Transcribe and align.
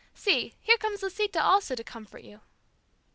See, 0.15 0.55
here 0.59 0.79
comes 0.79 1.01
Lisita 1.03 1.39
also 1.39 1.75
to 1.75 1.83
comfort 1.83 2.23
you." 2.23 2.41